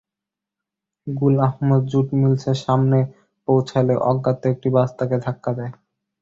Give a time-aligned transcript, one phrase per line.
[1.07, 2.99] গুল আহম্মদ জুট মিলসের সামনে
[3.47, 5.73] পৌঁছালে অজ্ঞাত একটি বাস তাঁকে ধাক্কা দেয়।